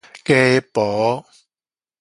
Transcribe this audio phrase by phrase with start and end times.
[0.25, 1.23] 家婆